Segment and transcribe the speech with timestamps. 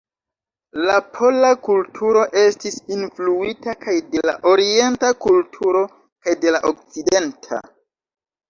[0.85, 5.85] La pola kulturo estis influita kaj de la orienta kulturo
[6.27, 7.63] kaj de la okcidenta.